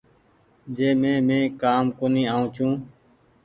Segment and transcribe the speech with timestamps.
[0.75, 2.71] جنهن مي مين ڪآم ڪونيٚ آئو ڇون۔